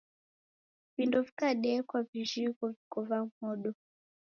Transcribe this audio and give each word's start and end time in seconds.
Vindo 0.97 1.21
vikadekwa 1.23 2.03
vijhigho 2.03 2.67
viko 2.67 3.09
va 3.13 3.27
modo. 3.41 3.75